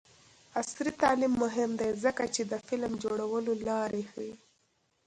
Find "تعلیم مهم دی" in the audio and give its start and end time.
1.01-1.89